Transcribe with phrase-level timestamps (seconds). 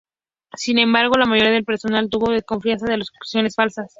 [0.55, 3.87] Sin embargo, la mayoría del personal tuvo desconfianza a las acusaciones falsas.